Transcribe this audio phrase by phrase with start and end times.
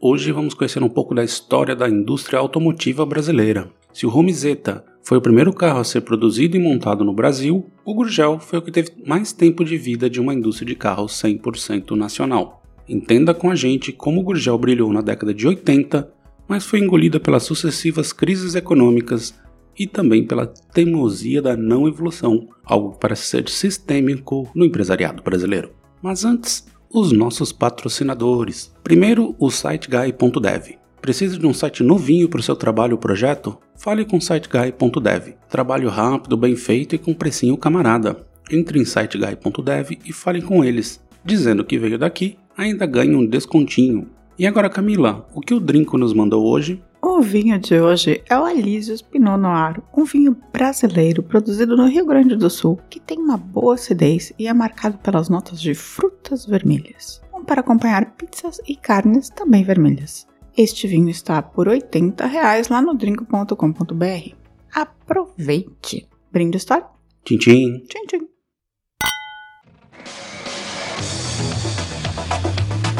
[0.00, 3.68] Hoje vamos conhecer um pouco da história da indústria automotiva brasileira.
[3.92, 7.94] Se o Romizeta foi o primeiro carro a ser produzido e montado no Brasil, o
[7.94, 11.96] Gurgel foi o que teve mais tempo de vida de uma indústria de carros 100%
[11.96, 12.62] nacional.
[12.88, 16.08] Entenda com a gente como o Gurgel brilhou na década de 80,
[16.46, 19.34] mas foi engolida pelas sucessivas crises econômicas
[19.76, 25.72] e também pela teimosia da não evolução, algo que parece ser sistêmico no empresariado brasileiro.
[26.00, 28.72] Mas antes, os nossos patrocinadores.
[28.82, 30.76] Primeiro, o siteguy.dev.
[31.00, 33.56] Precisa de um site novinho para o seu trabalho ou projeto?
[33.76, 35.34] Fale com siteguy.dev.
[35.48, 38.26] Trabalho rápido, bem feito e com precinho camarada.
[38.50, 41.00] Entre em siteguy.dev e fale com eles.
[41.24, 44.08] Dizendo que veio daqui, ainda ganhe um descontinho.
[44.38, 46.82] E agora, Camila, o que o Drinco nos mandou hoje?
[47.18, 52.06] O vinho de hoje é o Alísios Pinot Noir, um vinho brasileiro produzido no Rio
[52.06, 56.46] Grande do Sul, que tem uma boa acidez e é marcado pelas notas de frutas
[56.46, 57.20] vermelhas.
[57.32, 60.28] Bom para acompanhar pizzas e carnes também vermelhas.
[60.56, 64.36] Este vinho está por 80 reais lá no drink.com.br.
[64.72, 66.08] Aproveite!
[66.30, 66.84] Brinde Store?
[67.24, 67.84] Tchim, tchim.
[67.88, 68.28] Tchim, tchim.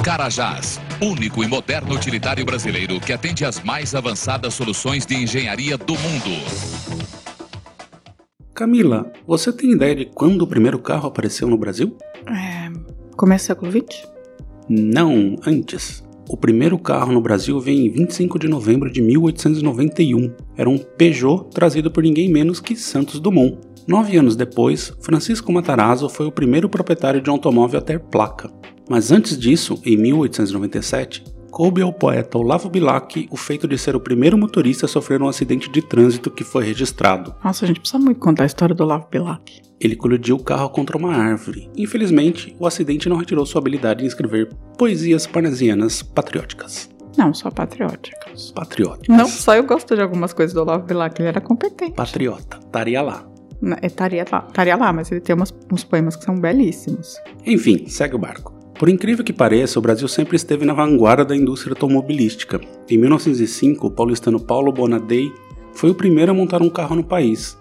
[0.02, 5.94] Carajás, único e moderno utilitário brasileiro que atende às mais avançadas soluções de engenharia do
[5.94, 6.30] mundo.
[8.52, 11.96] Camila, você tem ideia de quando o primeiro carro apareceu no Brasil?
[12.26, 12.68] É,
[13.16, 14.08] começa o século XX?
[14.68, 16.04] Não, antes.
[16.28, 20.34] O primeiro carro no Brasil veio em 25 de novembro de 1891.
[20.56, 23.56] Era um Peugeot trazido por ninguém menos que Santos Dumont.
[23.86, 28.50] Nove anos depois, Francisco Matarazzo foi o primeiro proprietário de um automóvel a ter placa.
[28.88, 34.00] Mas antes disso, em 1897, coube ao poeta Olavo Bilac o feito de ser o
[34.00, 37.34] primeiro motorista a sofrer um acidente de trânsito que foi registrado.
[37.44, 39.60] Nossa, a gente precisa muito contar a história do Olavo Bilac.
[39.80, 41.70] Ele colidiu o carro contra uma árvore.
[41.76, 46.88] Infelizmente, o acidente não retirou sua habilidade em escrever poesias parnasianas patrióticas.
[47.16, 48.52] Não, só patrióticas.
[48.52, 49.16] Patrióticas.
[49.16, 51.92] Não, só eu gosto de algumas coisas do Olavo Bilac, ele era competente.
[51.92, 53.26] Patriota, estaria lá.
[53.60, 57.16] Não, é, Estaria lá, estaria lá, mas ele tem umas- uns poemas que são belíssimos.
[57.44, 58.56] Enfim, segue o barco.
[58.78, 62.60] Por incrível que pareça, o Brasil sempre esteve na vanguarda da indústria automobilística.
[62.88, 65.32] Em 1905, o paulistano Paulo Bonadei
[65.72, 67.58] foi o primeiro a montar um carro no país.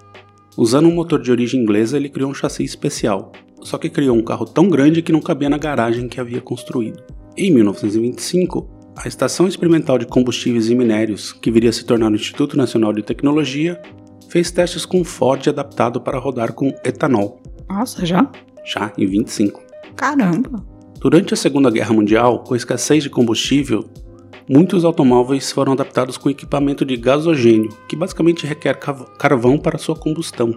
[0.56, 3.32] Usando um motor de origem inglesa, ele criou um chassi especial.
[3.62, 7.02] Só que criou um carro tão grande que não cabia na garagem que havia construído.
[7.36, 12.16] Em 1925, a Estação Experimental de Combustíveis e Minérios, que viria a se tornar o
[12.16, 13.82] Instituto Nacional de Tecnologia,
[14.30, 18.32] fez testes com Ford adaptado para rodar com etanol, Nossa, já?
[18.64, 19.62] já em 25.
[19.96, 20.77] Caramba!
[21.00, 23.86] Durante a Segunda Guerra Mundial, com a escassez de combustível,
[24.50, 28.74] muitos automóveis foram adaptados com equipamento de gasogênio, que basicamente requer
[29.18, 30.54] carvão para sua combustão.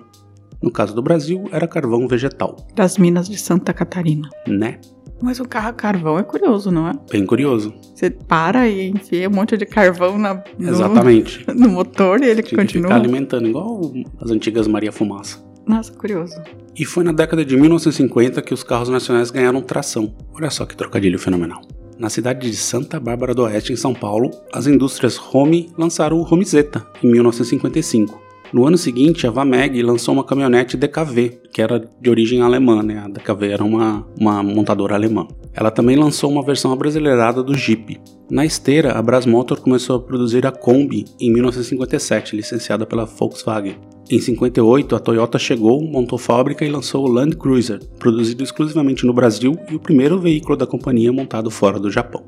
[0.62, 4.28] No caso do Brasil, era carvão vegetal, Das minas de Santa Catarina.
[4.46, 4.78] né?
[5.22, 6.92] Mas o carro a carvão é curioso, não é?
[7.12, 7.74] Bem curioso.
[7.94, 11.44] Você para e enfia um monte de carvão na, no, Exatamente.
[11.54, 12.88] no motor e ele Tinha que continua.
[12.88, 15.38] ficar alimentando, igual as antigas Maria Fumaça.
[15.70, 16.34] Nossa, curioso.
[16.76, 20.12] E foi na década de 1950 que os carros nacionais ganharam tração.
[20.34, 21.62] Olha só que trocadilho fenomenal.
[21.96, 26.26] Na cidade de Santa Bárbara do Oeste, em São Paulo, as indústrias Home lançaram o
[26.28, 28.20] Homezeta em 1955.
[28.52, 32.98] No ano seguinte, a Vameg lançou uma caminhonete DKV, que era de origem alemã, né?
[32.98, 35.28] A DKV era uma, uma montadora alemã.
[35.54, 38.00] Ela também lançou uma versão abrasileirada do Jeep.
[38.28, 43.76] Na esteira, a Brasmotor começou a produzir a Kombi em 1957, licenciada pela Volkswagen.
[44.12, 49.14] Em 58, a Toyota chegou, montou fábrica e lançou o Land Cruiser, produzido exclusivamente no
[49.14, 52.24] Brasil e o primeiro veículo da companhia montado fora do Japão.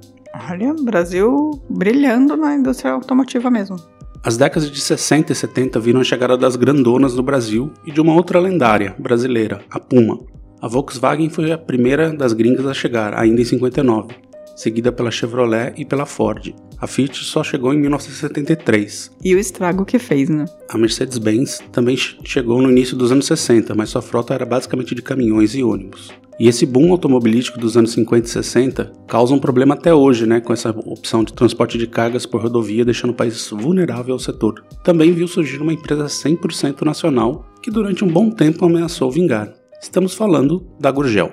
[0.49, 3.75] Olha, Brasil brilhando na indústria automotiva mesmo.
[4.23, 8.01] As décadas de 60 e 70 viram a chegada das grandonas no Brasil e de
[8.01, 10.21] uma outra lendária brasileira, a Puma.
[10.61, 14.15] A Volkswagen foi a primeira das gringas a chegar, ainda em 59,
[14.63, 16.55] seguida pela Chevrolet e pela Ford.
[16.79, 19.11] A Fiat só chegou em 1973.
[19.25, 20.45] E o estrago que fez, né?
[20.69, 24.95] A Mercedes-Benz também che- chegou no início dos anos 60, mas sua frota era basicamente
[24.95, 26.11] de caminhões e ônibus.
[26.41, 30.41] E esse boom automobilístico dos anos 50 e 60 causa um problema até hoje, né,
[30.41, 34.65] com essa opção de transporte de cargas por rodovia, deixando o país vulnerável ao setor.
[34.83, 39.53] Também viu surgir uma empresa 100% nacional que durante um bom tempo ameaçou vingar.
[39.81, 41.31] Estamos falando da Gurgel.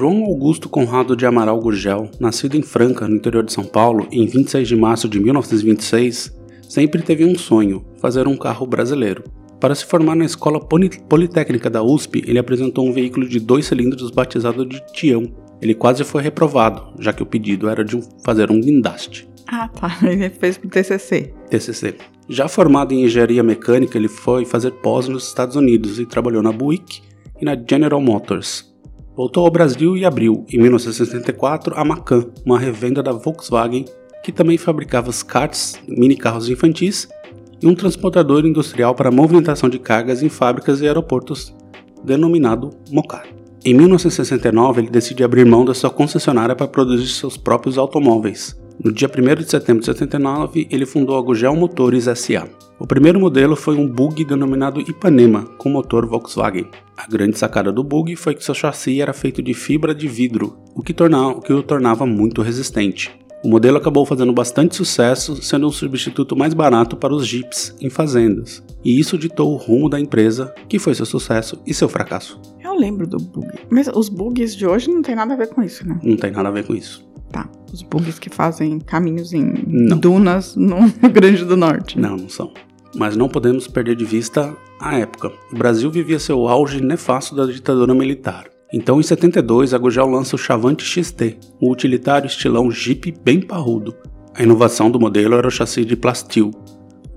[0.00, 4.24] João Augusto Conrado de Amaral Gurgel, nascido em Franca, no interior de São Paulo, em
[4.24, 6.34] 26 de março de 1926,
[6.66, 9.22] sempre teve um sonho: fazer um carro brasileiro.
[9.60, 14.10] Para se formar na Escola Politécnica da USP, ele apresentou um veículo de dois cilindros
[14.10, 15.30] batizado de Tião.
[15.60, 19.28] Ele quase foi reprovado, já que o pedido era de fazer um guindaste.
[19.46, 19.98] Ah, tá.
[20.02, 21.34] Ele fez pro TCC.
[21.50, 21.96] TCC.
[22.26, 26.52] Já formado em engenharia mecânica, ele foi fazer pós nos Estados Unidos e trabalhou na
[26.52, 27.02] Buick
[27.38, 28.69] e na General Motors.
[29.16, 33.84] Voltou ao Brasil e abriu, em 1964, a Macan, uma revenda da Volkswagen
[34.22, 37.08] que também fabricava os karts, mini carros infantis
[37.60, 41.54] e um transportador industrial para movimentação de cargas em fábricas e aeroportos,
[42.04, 43.26] denominado Mocar.
[43.64, 48.58] Em 1969, ele decide abrir mão da sua concessionária para produzir seus próprios automóveis.
[48.82, 52.48] No dia 1 de setembro de 79, ele fundou a Gugel Motores SA.
[52.78, 56.66] O primeiro modelo foi um bug denominado Ipanema, com motor Volkswagen.
[56.96, 60.56] A grande sacada do bug foi que seu chassi era feito de fibra de vidro,
[60.74, 63.10] o que, tornava, o, que o tornava muito resistente.
[63.44, 67.90] O modelo acabou fazendo bastante sucesso, sendo um substituto mais barato para os Jeeps em
[67.90, 72.40] fazendas, e isso ditou o rumo da empresa, que foi seu sucesso e seu fracasso.
[72.64, 73.46] Eu lembro do bug.
[73.68, 76.00] Mas os bugs de hoje não tem nada a ver com isso, né?
[76.02, 77.09] Não tem nada a ver com isso.
[77.30, 77.48] Tá.
[77.72, 79.98] Os bugs que fazem caminhos em Não.
[79.98, 81.98] dunas no Rio Grande do Norte.
[81.98, 82.52] Não, não são.
[82.96, 85.30] Mas não podemos perder de vista a época.
[85.52, 88.46] O Brasil vivia seu auge nefasto da ditadura militar.
[88.72, 93.94] Então, em 72, a Gugel lança o Chavante XT, um utilitário estilão Jeep bem parrudo.
[94.34, 96.52] A inovação do modelo era o chassi de plastil.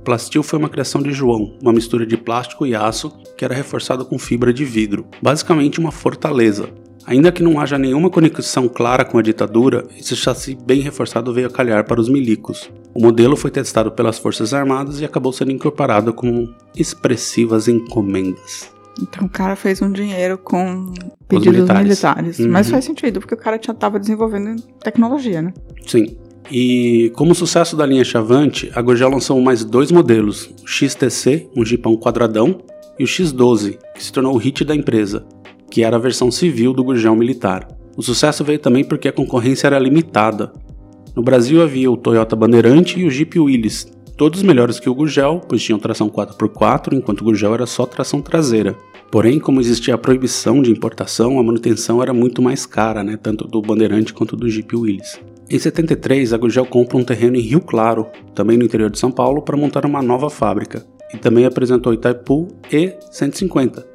[0.03, 4.03] Plastil foi uma criação de João, uma mistura de plástico e aço que era reforçado
[4.03, 6.69] com fibra de vidro, basicamente uma fortaleza.
[7.05, 11.47] Ainda que não haja nenhuma conexão clara com a ditadura, esse chassi bem reforçado veio
[11.47, 12.71] a calhar para os milicos.
[12.93, 18.71] O modelo foi testado pelas Forças Armadas e acabou sendo incorporado com expressivas encomendas.
[19.01, 20.93] Então o cara fez um dinheiro com
[21.27, 21.83] pedidos militares.
[21.83, 22.39] militares.
[22.39, 22.51] Uhum.
[22.51, 25.53] Mas faz sentido, porque o cara já tava desenvolvendo tecnologia, né?
[25.85, 26.15] Sim.
[26.51, 31.65] E como sucesso da linha Chavante, a Gurgel lançou mais dois modelos, o XTC, um
[31.65, 32.59] jipão quadradão,
[32.99, 35.25] e o X12, que se tornou o hit da empresa,
[35.73, 37.67] que era a versão civil do Gurgel militar.
[37.97, 40.53] O sucesso veio também porque a concorrência era limitada.
[41.15, 45.41] No Brasil havia o Toyota Bandeirante e o Jeep Willys, todos melhores que o Gurgel,
[45.49, 48.75] pois tinham tração 4x4, enquanto o Gurgel era só tração traseira.
[49.09, 53.47] Porém, como existia a proibição de importação, a manutenção era muito mais cara, né, tanto
[53.47, 55.19] do Bandeirante quanto do Jeep Willys.
[55.49, 58.05] Em 73, a Gurgel compra um terreno em Rio Claro,
[58.35, 62.47] também no interior de São Paulo, para montar uma nova fábrica, e também apresentou Itaipu
[62.71, 63.92] E150,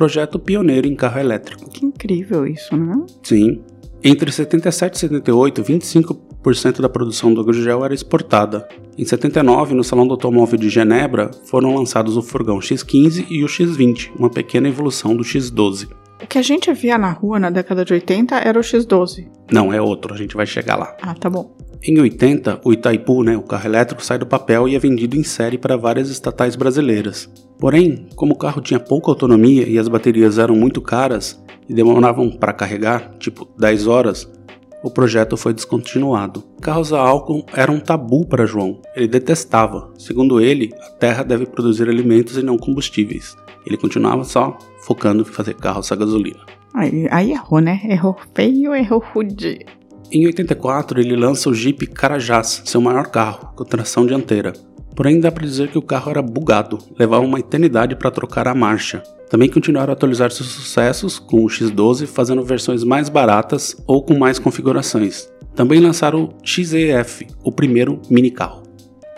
[0.00, 1.68] projeto pioneiro em carro elétrico.
[1.68, 3.04] Que incrível isso, né?
[3.22, 3.60] Sim.
[4.02, 8.66] Entre 77 e 78, 25% da produção do Gurgel era exportada.
[8.96, 13.46] Em 79, no Salão do Automóvel de Genebra, foram lançados o furgão X15 e o
[13.46, 15.90] X20, uma pequena evolução do X12.
[16.22, 19.28] O que a gente via na rua na década de 80 era o X12.
[19.52, 20.96] Não, é outro, a gente vai chegar lá.
[21.02, 21.54] Ah, tá bom.
[21.82, 25.22] Em 80, o Itaipu, né, o carro elétrico, sai do papel e é vendido em
[25.22, 27.28] série para várias estatais brasileiras.
[27.60, 32.30] Porém, como o carro tinha pouca autonomia e as baterias eram muito caras e demoravam
[32.30, 34.28] para carregar, tipo 10 horas,
[34.82, 36.42] o projeto foi descontinuado.
[36.62, 38.80] Carros a álcool eram um tabu para João.
[38.96, 39.92] Ele detestava.
[39.98, 43.36] Segundo ele, a Terra deve produzir alimentos e não combustíveis.
[43.66, 46.40] Ele continuava só focando em fazer carros a gasolina.
[46.72, 47.78] Aí, aí errou, né?
[47.84, 49.66] Errou feio, errou rude.
[50.10, 54.54] Em 84, ele lança o Jeep Carajás, seu maior carro, com tração dianteira.
[54.94, 58.54] Porém, dá para dizer que o carro era bugado, levava uma eternidade para trocar a
[58.54, 59.02] marcha.
[59.30, 64.18] Também continuaram a atualizar seus sucessos com o X12, fazendo versões mais baratas ou com
[64.18, 65.28] mais configurações.
[65.54, 68.62] Também lançaram o XEF, o primeiro mini carro.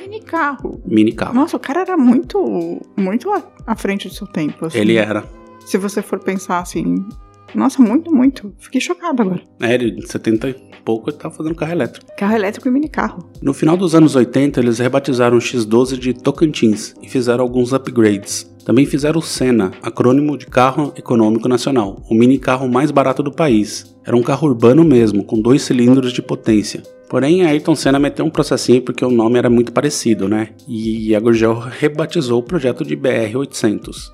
[0.00, 0.82] Mini carro.
[0.84, 1.34] Mini carro.
[1.34, 3.30] Nossa, o cara era muito, muito
[3.66, 4.66] à- frente do seu tempo.
[4.66, 4.78] assim.
[4.78, 5.24] Ele era.
[5.64, 6.96] Se você for pensar assim.
[7.54, 8.54] Nossa, muito, muito.
[8.58, 9.42] Fiquei chocada agora.
[9.60, 10.54] É, ele de 70 e
[10.84, 12.06] pouco ele tava fazendo carro elétrico.
[12.16, 13.28] Carro elétrico e mini carro.
[13.40, 18.50] No final dos anos 80, eles rebatizaram o X12 de Tocantins e fizeram alguns upgrades.
[18.64, 23.32] Também fizeram o Senna, acrônimo de Carro Econômico Nacional, o mini carro mais barato do
[23.32, 23.96] país.
[24.04, 26.82] Era um carro urbano mesmo, com dois cilindros de potência.
[27.08, 30.50] Porém, a Ayrton Senna meteu um processinho porque o nome era muito parecido, né?
[30.66, 34.10] E a Gurgel rebatizou o projeto de BR-800,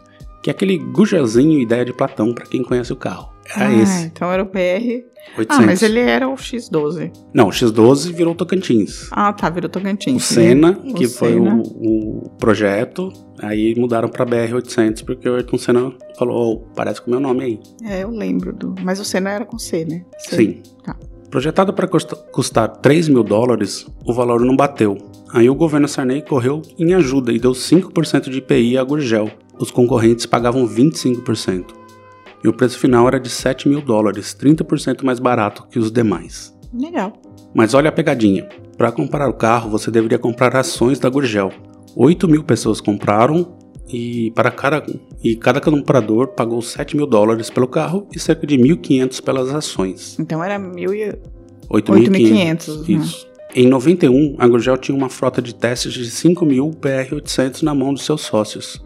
[0.48, 3.30] que é aquele Gurgelzinho ideia de Platão para quem conhece o carro.
[3.54, 5.04] Era ah, esse, então era o PR.
[5.36, 5.46] 800.
[5.50, 7.12] Ah, mas ele era o X12.
[7.34, 9.08] Não, o X12 virou Tocantins.
[9.12, 10.16] Ah, tá, virou Tocantins.
[10.16, 11.54] O Senna, O que foi Senna.
[11.54, 13.12] o, o projeto,
[13.42, 17.44] aí mudaram pra BR-800 porque o Ayrton Senna falou, "Oh, parece com o meu nome
[17.44, 17.60] aí.
[17.84, 18.74] É, eu lembro do.
[18.82, 20.02] Mas o Senna era com C, né?
[20.18, 20.36] C.
[20.36, 20.62] Sim.
[20.82, 20.96] Tá.
[21.30, 21.86] Projetado para
[22.32, 24.96] custar 3 mil dólares, o valor não bateu.
[25.30, 29.30] Aí o governo Sarney correu em ajuda e deu 5% de IPI à Gurgel.
[29.58, 31.76] Os concorrentes pagavam 25%.
[32.42, 36.56] e o preço final era de 7 mil dólares, 30% mais barato que os demais.
[36.72, 37.12] Legal.
[37.52, 38.48] Mas olha a pegadinha.
[38.76, 41.50] Para comprar o carro, você deveria comprar ações da Gurgel.
[41.96, 43.56] 8 mil pessoas compraram
[43.88, 44.84] e, para cada,
[45.24, 50.16] e cada comprador pagou 7 mil dólares pelo carro e cerca de 1.500 pelas ações.
[50.20, 51.12] Então era mil e...
[51.68, 52.88] 8.500.
[52.88, 53.26] Isso.
[53.54, 57.92] Em 91, a Gurgel tinha uma frota de testes de 5 mil BR-800 na mão
[57.92, 58.80] de seus sócios.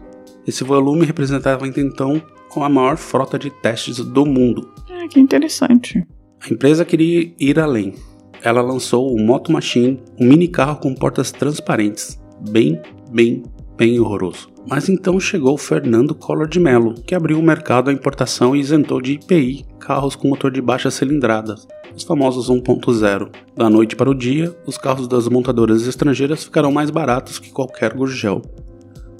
[0.47, 2.21] Esse volume representava então
[2.55, 4.69] a maior frota de testes do mundo.
[4.91, 6.05] Ah, que interessante.
[6.39, 7.95] A empresa queria ir além.
[8.43, 12.79] Ela lançou o Moto Machine, um mini carro com portas transparentes, bem,
[13.11, 13.41] bem,
[13.77, 14.49] bem horroroso.
[14.67, 19.01] Mas então chegou Fernando Collor de Mello, que abriu o mercado à importação e isentou
[19.01, 21.55] de IPI carros com motor de baixa cilindrada,
[21.95, 23.29] os famosos 1.0.
[23.55, 27.93] Da noite para o dia, os carros das montadoras estrangeiras ficaram mais baratos que qualquer
[27.93, 28.41] Gurgel.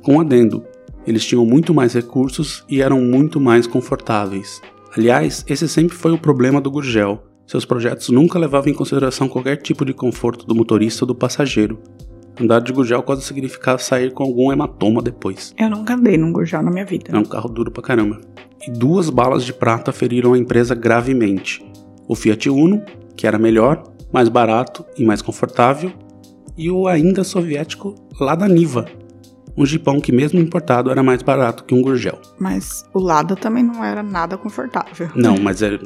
[0.01, 0.63] Com adendo,
[1.06, 4.62] eles tinham muito mais recursos e eram muito mais confortáveis.
[4.96, 7.24] Aliás, esse sempre foi o problema do Gurgel.
[7.46, 11.80] Seus projetos nunca levavam em consideração qualquer tipo de conforto do motorista ou do passageiro.
[12.40, 15.54] Andar de Gurgel quase significava sair com algum hematoma depois.
[15.58, 17.12] Eu nunca andei num Gurgel na minha vida.
[17.12, 18.20] É um carro duro pra caramba.
[18.66, 21.64] E duas balas de prata feriram a empresa gravemente.
[22.08, 22.82] O Fiat Uno,
[23.16, 25.92] que era melhor, mais barato e mais confortável,
[26.58, 28.86] e o ainda soviético Lada Niva,
[29.56, 32.20] um jipão que mesmo importado era mais barato que um Gurgel.
[32.40, 35.10] Mas o Lada também não era nada confortável.
[35.16, 35.80] Não, mas é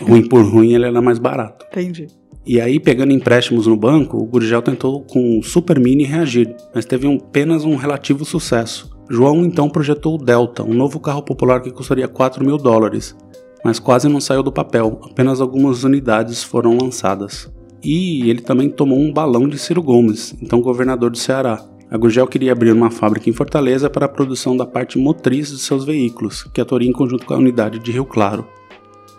[0.00, 1.66] ruim por ruim ele era mais barato.
[1.70, 2.08] Entendi.
[2.46, 6.84] E aí, pegando empréstimos no banco, o Gurgel tentou com o Super Mini reagir, mas
[6.84, 8.94] teve um, apenas um relativo sucesso.
[9.08, 13.16] João então projetou o Delta, um novo carro popular que custaria 4 mil dólares,
[13.64, 17.50] mas quase não saiu do papel, apenas algumas unidades foram lançadas.
[17.82, 21.62] E ele também tomou um balão de Ciro Gomes, então governador do Ceará.
[21.94, 25.60] A Gurgel queria abrir uma fábrica em Fortaleza para a produção da parte motriz de
[25.60, 28.44] seus veículos, que atuaria em conjunto com a unidade de Rio Claro.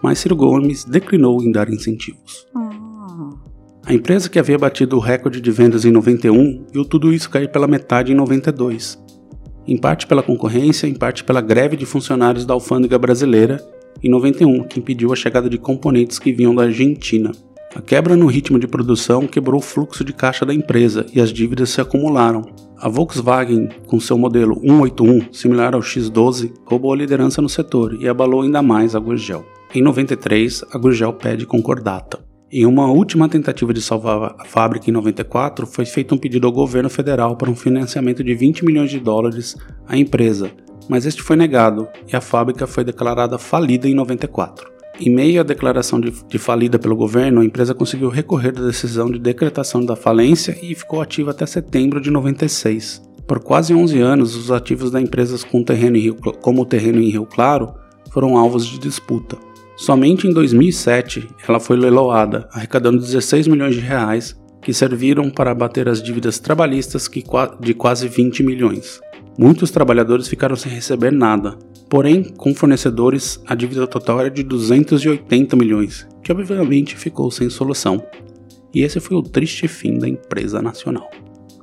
[0.04, 2.46] Mas Ciro Gomes declinou em dar incentivos.
[3.86, 7.50] A empresa que havia batido o recorde de vendas em 91 viu tudo isso cair
[7.50, 9.02] pela metade em 92.
[9.66, 13.66] Em parte pela concorrência, em parte pela greve de funcionários da alfândega brasileira
[14.04, 17.32] em 91, que impediu a chegada de componentes que vinham da Argentina.
[17.74, 21.32] A quebra no ritmo de produção quebrou o fluxo de caixa da empresa e as
[21.32, 22.65] dívidas se acumularam.
[22.78, 28.08] A Volkswagen, com seu modelo 181, similar ao X12, roubou a liderança no setor e
[28.08, 29.46] abalou ainda mais a Gurgel.
[29.74, 32.20] Em 93, a Gurgel pede concordata.
[32.52, 36.54] Em uma última tentativa de salvar a fábrica em 94, foi feito um pedido ao
[36.54, 39.56] governo federal para um financiamento de 20 milhões de dólares
[39.88, 40.52] à empresa,
[40.90, 44.75] mas este foi negado e a fábrica foi declarada falida em 94.
[45.00, 49.12] Em meio à declaração de, de, falida pelo governo, a empresa conseguiu recorrer da decisão
[49.12, 53.02] de decretação da falência e ficou ativa até setembro de 96.
[53.28, 57.10] Por quase 11 anos, os ativos da empresa com terreno Rio, como o terreno em
[57.10, 57.74] Rio Claro
[58.10, 59.38] foram alvos de disputa.
[59.76, 65.90] Somente em 2007 ela foi leiloada, arrecadando 16 milhões de reais, que serviram para abater
[65.90, 67.10] as dívidas trabalhistas
[67.60, 69.02] de quase 20 milhões.
[69.38, 71.58] Muitos trabalhadores ficaram sem receber nada,
[71.90, 78.04] porém, com fornecedores, a dívida total era de 280 milhões, que obviamente ficou sem solução.
[78.74, 81.10] E esse foi o triste fim da empresa nacional.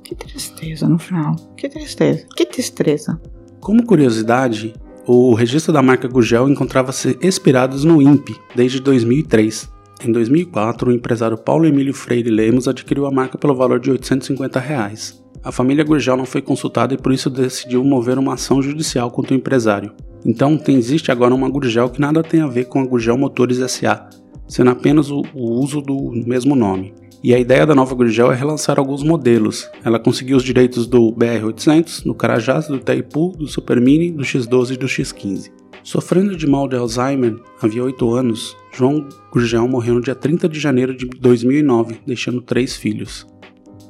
[0.03, 1.35] Que tristeza no final.
[1.55, 2.25] Que tristeza.
[2.35, 3.21] Que tristeza.
[3.59, 4.73] Como curiosidade,
[5.07, 9.71] o registro da marca Gugel encontrava-se expirados no INPE desde 2003.
[10.05, 14.59] Em 2004, o empresário Paulo Emílio Freire Lemos adquiriu a marca pelo valor de 850
[14.59, 15.23] reais.
[15.43, 19.33] A família Gurgel não foi consultada e por isso decidiu mover uma ação judicial contra
[19.33, 19.93] o empresário.
[20.25, 23.57] Então, tem, existe agora uma Gurgel que nada tem a ver com a Gurgel Motores
[23.71, 24.09] SA,
[24.47, 26.93] sendo apenas o, o uso do mesmo nome.
[27.23, 29.69] E a ideia da nova Gurgel é relançar alguns modelos.
[29.83, 34.71] Ela conseguiu os direitos do BR-800, do Carajás, do Taipu, do Super Mini, do X12
[34.71, 35.49] e do X15.
[35.83, 40.59] Sofrendo de mal de Alzheimer havia 8 anos, João Gurgel morreu no dia 30 de
[40.59, 43.25] janeiro de 2009, deixando três filhos.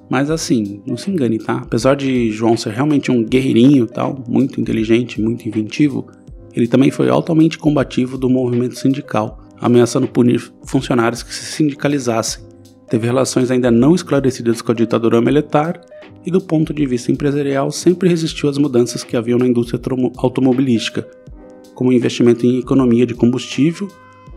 [0.10, 1.58] Mas assim, não se engane, tá?
[1.58, 6.08] Apesar de João ser realmente um guerreirinho tal, muito inteligente, muito inventivo,
[6.56, 12.54] ele também foi altamente combativo do movimento sindical, ameaçando punir funcionários que se sindicalizassem
[12.94, 15.82] teve relações ainda não esclarecidas com a ditadura militar
[16.24, 19.82] e, do ponto de vista empresarial, sempre resistiu às mudanças que haviam na indústria
[20.18, 21.08] automobilística,
[21.74, 23.88] como investimento em economia de combustível,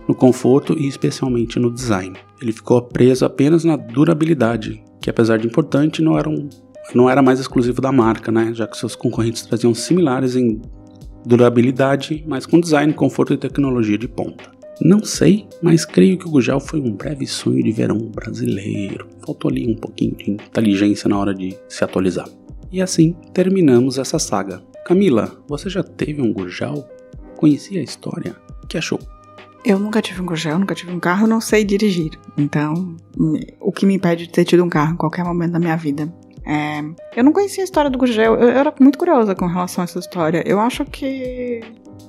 [0.09, 2.17] no conforto e especialmente no design.
[2.41, 6.49] Ele ficou preso apenas na durabilidade, que apesar de importante, não era, um,
[6.95, 8.53] não era mais exclusivo da marca, né?
[8.55, 10.63] já que seus concorrentes traziam similares em
[11.27, 14.51] durabilidade, mas com design, conforto e tecnologia de ponta.
[14.81, 19.09] Não sei, mas creio que o Gugel foi um breve sonho de verão brasileiro.
[19.25, 22.29] Faltou ali um pouquinho de inteligência na hora de se atualizar.
[22.71, 24.63] E assim terminamos essa saga.
[24.85, 26.87] Camila, você já teve um Gurgel?
[27.37, 28.37] Conhecia a história?
[28.67, 28.99] que achou.
[29.65, 32.13] Eu nunca tive um Gurgel, nunca tive um carro, não sei dirigir.
[32.37, 32.97] Então,
[33.61, 36.13] o que me impede de ter tido um carro em qualquer momento da minha vida?
[36.47, 36.81] É,
[37.17, 39.85] eu não conhecia a história do Gurgel, eu, eu era muito curiosa com relação a
[39.85, 40.43] essa história.
[40.47, 41.61] Eu acho que.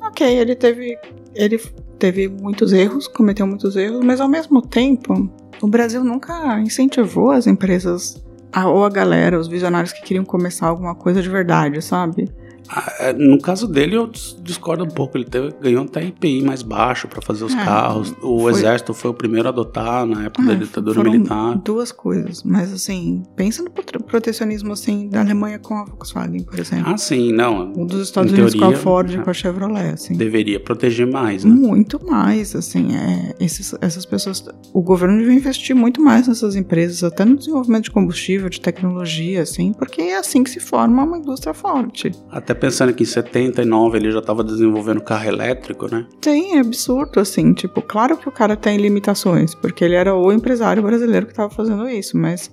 [0.02, 0.98] Ok, ele teve.
[1.34, 1.58] Ele
[1.98, 5.30] teve muitos erros, cometeu muitos erros, mas ao mesmo tempo,
[5.62, 10.68] o Brasil nunca incentivou as empresas a, ou a galera, os visionários que queriam começar
[10.68, 12.30] alguma coisa de verdade, sabe?
[12.70, 15.18] Ah, é, No caso dele, eu dis- discordo um pouco.
[15.18, 18.14] Ele teve- ganhou até IPI mais baixo para fazer os É, carros.
[18.22, 21.58] O foi- exército foi o primeiro a adotar na época da É, ditadura militar.
[21.64, 26.60] Duas coisas, mas assim, pensa no prote- protecionismo assim da Alemanha com a Volkswagen, por
[26.60, 26.92] exemplo.
[26.94, 27.72] Ah, sim, não.
[27.76, 29.22] Um dos Estados Unidos com a teoria, Ford e é.
[29.22, 30.16] com a Chevrolet, assim.
[30.16, 31.54] Deveria proteger mais, né?
[31.54, 34.44] Muito mais, assim, é, esses, essas pessoas.
[34.74, 39.42] O governo devia investir muito mais nessas empresas, até no desenvolvimento de combustível, de tecnologia,
[39.42, 42.12] assim, porque é assim que se forma uma indústria forte.
[42.30, 46.06] Até pensando que em 79 ele já estava desenvolvendo carro elétrico, né?
[46.20, 50.32] Tem, é absurdo, assim, tipo, claro que o cara tem limitações, porque ele era o
[50.32, 52.52] empresário brasileiro que estava fazendo isso, mas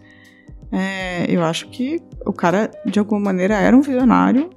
[0.71, 4.51] é, eu acho que o cara, de alguma maneira, era um visionário.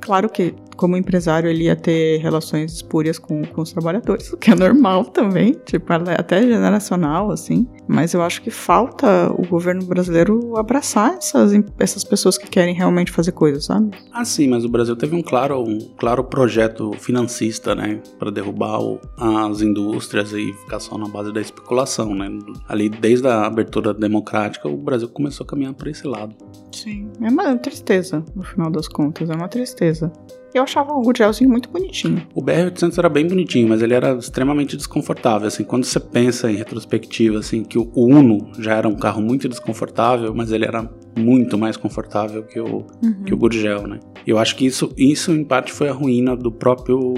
[0.00, 4.50] Claro que, como empresário, ele ia ter relações espúrias com, com os trabalhadores, o que
[4.50, 7.68] é normal também, tipo, é até generacional, assim.
[7.86, 13.12] Mas eu acho que falta o governo brasileiro abraçar essas, essas pessoas que querem realmente
[13.12, 13.90] fazer coisas, sabe?
[14.10, 18.00] Ah, sim, mas o Brasil teve um claro, um claro projeto financista, né?
[18.18, 22.30] Para derrubar o- as indústrias e ficar só na base da especulação, né?
[22.66, 26.34] Ali, desde a abertura democrática, o Brasil começou a caminhar por esse lado.
[26.72, 27.10] Sim.
[27.20, 30.10] É uma tristeza, no final das contas, é uma tristeza.
[30.52, 32.26] Eu achava o Gurgelzinho muito bonitinho.
[32.34, 36.56] O BR-800 era bem bonitinho, mas ele era extremamente desconfortável, assim, quando você pensa em
[36.56, 41.56] retrospectiva, assim, que o Uno já era um carro muito desconfortável, mas ele era muito
[41.56, 42.84] mais confortável que o,
[43.24, 44.00] que o Gurgel, né?
[44.26, 47.14] Eu acho que isso, isso em parte foi a ruína do próprio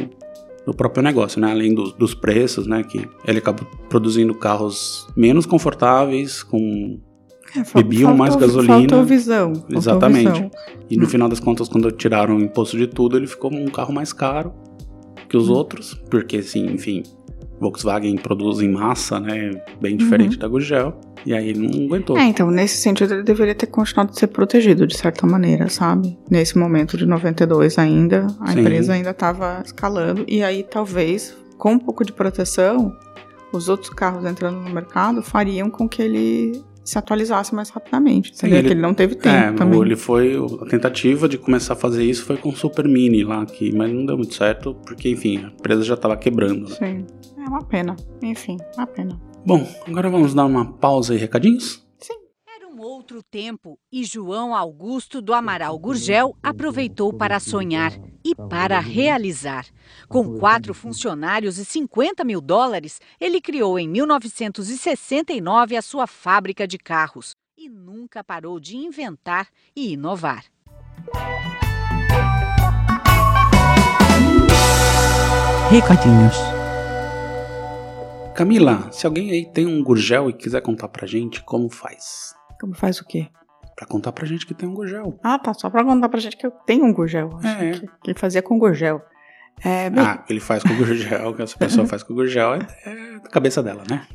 [0.64, 1.50] do próprio negócio, né?
[1.50, 2.84] Além dos, dos preços, né?
[2.84, 7.00] Que ele acabou produzindo carros menos confortáveis, com
[7.54, 8.74] É, Bebiam mais faltou- gasolina.
[8.74, 9.54] Faltou visão.
[9.54, 10.30] faltou Exatamente.
[10.32, 10.50] visão.
[10.90, 13.92] E no final das contas, quando tiraram o imposto de tudo, ele ficou um carro
[13.92, 14.52] mais caro
[15.28, 17.02] que os outros, porque assim, enfim,
[17.60, 19.50] Volkswagen produz em massa, né?
[19.80, 20.94] Bem diferente da Gurgel.
[21.24, 22.18] E aí ele não aguentou.
[22.18, 26.18] É, então, nesse sentido, ele deveria ter continuado a ser protegido, de certa maneira, sabe?
[26.28, 28.60] Nesse momento de 92 ainda, a Sim.
[28.60, 30.24] empresa ainda estava escalando.
[30.26, 32.92] E aí, talvez, com um pouco de proteção,
[33.52, 38.32] os outros carros entrando no mercado fariam com que ele se atualizasse mais rapidamente.
[38.36, 39.80] Sim, ele- que ele não teve tempo É, também.
[39.80, 40.34] ele foi.
[40.60, 43.92] A tentativa de começar a fazer isso foi com o Super Mini lá, que, mas
[43.92, 46.68] não deu muito certo, porque, enfim, a empresa já estava quebrando.
[46.68, 46.76] né?
[46.76, 47.06] Sim.
[47.44, 47.96] É uma pena.
[48.22, 49.20] Enfim, uma pena.
[49.44, 51.81] Bom, agora vamos dar uma pausa e recadinhos?
[53.02, 57.92] Outro tempo e João Augusto do Amaral Gurgel aproveitou para sonhar
[58.24, 59.66] e para realizar.
[60.08, 66.78] Com quatro funcionários e 50 mil dólares, ele criou em 1969 a sua fábrica de
[66.78, 70.44] carros e nunca parou de inventar e inovar.
[75.68, 76.36] Recadinhos.
[78.36, 82.40] Camila, se alguém aí tem um Gurgel e quiser contar pra gente como faz.
[82.62, 83.26] Como faz o quê?
[83.74, 85.18] Pra contar pra gente que tem um Gurgel.
[85.20, 85.52] Ah, tá.
[85.52, 87.28] Só pra contar pra gente que eu tenho um Gurgel.
[87.38, 87.72] acho É.
[87.72, 89.02] Que, que fazia com Gurgel.
[89.64, 92.54] É, bem, Ah, ele faz com o Gurgel, que essa pessoa faz com o Gurgel,
[92.54, 94.06] é, é da cabeça dela, né?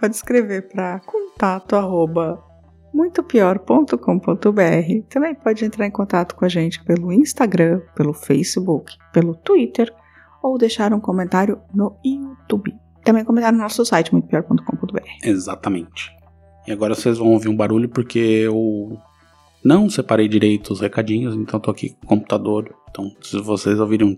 [0.00, 2.40] pode escrever para contato arroba
[2.94, 5.08] muitopior.com.br.
[5.08, 9.92] Também pode entrar em contato com a gente pelo Instagram, pelo Facebook, pelo Twitter
[10.42, 12.72] ou deixar um comentário no YouTube.
[13.04, 15.00] Também comentar no nosso site muitopior.com.br.
[15.24, 16.19] Exatamente.
[16.70, 18.96] E agora vocês vão ouvir um barulho porque eu
[19.64, 22.72] não separei direito os recadinhos, então tô aqui com o computador.
[22.88, 24.16] Então, se vocês ouvirem um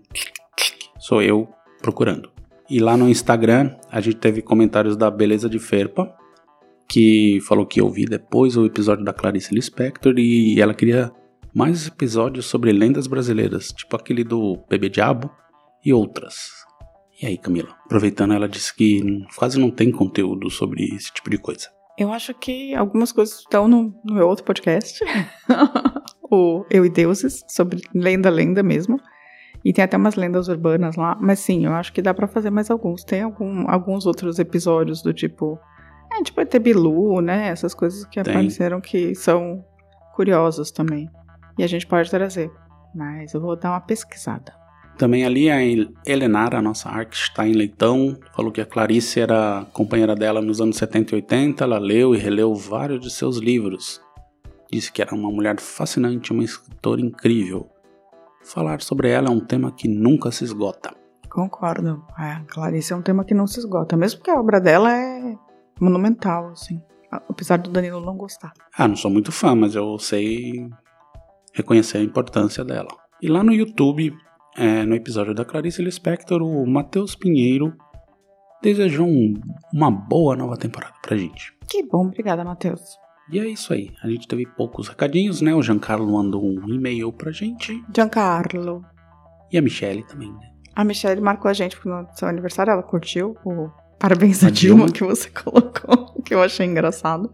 [0.99, 1.49] sou eu
[1.81, 2.31] procurando.
[2.69, 6.15] E lá no Instagram, a gente teve comentários da Beleza de Ferpa,
[6.87, 11.11] que falou que ia ouvir depois o episódio da Clarice Lispector e ela queria
[11.55, 15.31] mais episódios sobre lendas brasileiras, tipo aquele do Bebê Diabo
[15.83, 16.51] e outras.
[17.23, 17.75] E aí, Camila?
[17.87, 21.69] Aproveitando, ela disse que quase não tem conteúdo sobre esse tipo de coisa.
[21.99, 25.05] Eu acho que algumas coisas estão no, no meu outro podcast,
[26.31, 28.99] o Eu e Deuses, sobre lenda, lenda mesmo.
[29.65, 31.17] E tem até umas lendas urbanas lá.
[31.21, 33.05] Mas sim, eu acho que dá pra fazer mais alguns.
[33.05, 35.59] Tem algum, alguns outros episódios do tipo.
[36.13, 37.49] É, tipo ET Bilu, né?
[37.49, 38.33] Essas coisas que Tem.
[38.33, 39.65] apareceram que são
[40.15, 41.09] curiosas também.
[41.59, 42.51] E a gente pode trazer.
[42.95, 44.53] Mas eu vou dar uma pesquisada.
[44.99, 50.15] Também ali a El- Helenara, a nossa Arkstein Leitão, falou que a Clarice era companheira
[50.15, 51.65] dela nos anos 70 e 80.
[51.65, 54.01] Ela leu e releu vários de seus livros.
[54.71, 57.69] Disse que era uma mulher fascinante, uma escritora incrível.
[58.45, 60.95] Falar sobre ela é um tema que nunca se esgota.
[61.29, 62.05] Concordo.
[62.19, 65.35] É, Clarice é um tema que não se esgota, mesmo porque a obra dela é
[65.81, 66.81] monumental, assim.
[67.11, 68.53] Apesar do Danilo não gostar.
[68.77, 70.69] Ah, não sou muito fã, mas eu sei
[71.53, 72.89] reconhecer a importância dela.
[73.21, 74.15] E lá no YouTube,
[74.57, 77.75] é, no episódio da Clarice Lispector, o Matheus Pinheiro
[78.63, 79.35] desejou um-
[79.73, 81.53] uma boa nova temporada pra gente.
[81.69, 82.81] Que bom, obrigada, Matheus.
[83.31, 83.91] E é isso aí.
[84.03, 85.55] A gente teve poucos recadinhos, né?
[85.55, 87.83] O Giancarlo mandou um e-mail pra gente.
[87.95, 88.85] Giancarlo.
[89.51, 90.51] E a Michelle também, né?
[90.75, 94.87] A Michelle marcou a gente no seu aniversário, ela curtiu o parabéns a A Dilma,
[94.87, 94.93] Dilma.
[94.93, 97.33] que você colocou, que eu achei engraçado.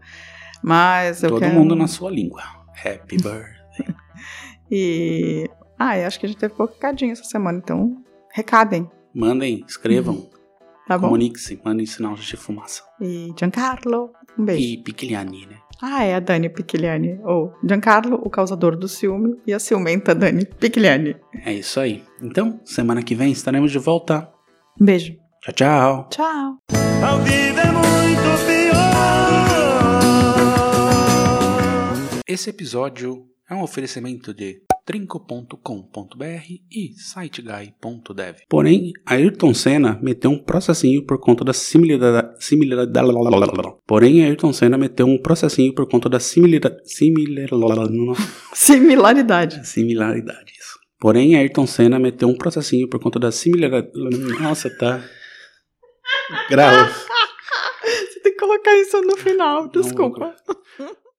[0.63, 1.53] Mas eu Todo quero...
[1.55, 2.41] mundo na sua língua.
[2.85, 3.49] Happy birthday.
[4.71, 5.49] E.
[5.79, 10.29] Ah, eu acho que a gente teve pouco recadinho essa semana, então recadem, Mandem, escrevam,
[10.87, 11.07] tá bom?
[11.07, 12.83] comunique-se, mandem sinal de fumaça.
[13.01, 14.61] E Giancarlo, um beijo.
[14.61, 15.55] E Piquiliani, né?
[15.81, 17.19] Ah, é a Dani Picchigliani.
[17.23, 21.15] Ou Giancarlo, o causador do ciúme, e a ciumenta Dani Picchigliani.
[21.45, 22.03] É isso aí.
[22.21, 24.29] Então, semana que vem estaremos de volta.
[24.79, 25.13] Um beijo.
[25.41, 26.09] Tchau, tchau.
[26.09, 26.57] Tchau.
[27.01, 28.79] Ao vivo é muito pior.
[32.27, 36.25] Esse episódio é um oferecimento de trinco.com.br
[36.71, 38.37] e siteguy.dev.
[38.49, 42.43] Porém, Ayrton Senna meteu um processinho por conta da similaridade.
[42.43, 46.77] similaridade Porém, Ayrton Senna meteu um processinho por conta da similaridade.
[48.51, 49.67] Similaridade.
[49.67, 50.79] Similaridade, isso.
[50.99, 53.91] Porém, Ayrton Senna meteu um processinho por conta da similaridade.
[54.41, 55.03] Nossa, tá.
[56.49, 56.73] Grau.
[57.85, 60.35] Você tem que colocar isso no final, desculpa.